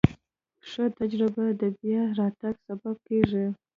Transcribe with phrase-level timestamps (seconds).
[0.69, 3.45] ښه تجربه د بیا راتګ سبب کېږي.